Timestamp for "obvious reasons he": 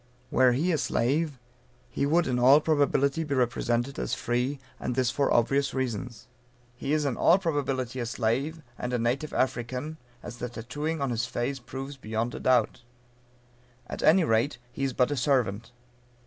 5.31-6.91